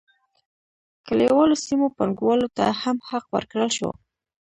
کلیوالو 1.07 1.55
سیمو 1.65 1.87
پانګوالو 1.97 2.47
ته 2.57 2.65
هم 2.81 2.97
حق 3.09 3.25
ورکړل 3.35 3.69
شو. 3.77 3.89